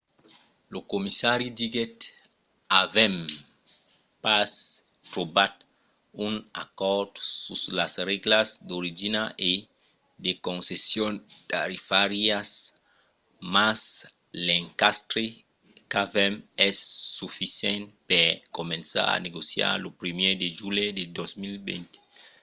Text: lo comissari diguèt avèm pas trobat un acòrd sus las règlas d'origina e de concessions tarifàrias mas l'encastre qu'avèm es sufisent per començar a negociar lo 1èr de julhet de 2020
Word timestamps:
lo 0.73 0.79
comissari 0.93 1.47
diguèt 1.59 1.97
avèm 2.83 3.15
pas 4.23 4.51
trobat 5.11 5.53
un 6.25 6.33
acòrd 6.63 7.11
sus 7.43 7.61
las 7.79 7.93
règlas 8.09 8.47
d'origina 8.69 9.21
e 9.49 9.51
de 10.23 10.31
concessions 10.47 11.19
tarifàrias 11.53 12.49
mas 13.55 13.81
l'encastre 14.45 15.25
qu'avèm 15.91 16.33
es 16.69 16.77
sufisent 17.17 17.85
per 18.09 18.27
començar 18.57 19.05
a 19.09 19.21
negociar 19.25 19.71
lo 19.83 19.89
1èr 20.01 20.33
de 20.41 20.47
julhet 20.59 20.91
de 20.99 21.03
2020 21.17 21.89